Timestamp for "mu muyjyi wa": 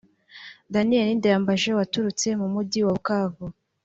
2.39-2.93